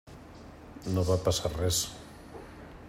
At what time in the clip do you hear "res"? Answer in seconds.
1.59-1.85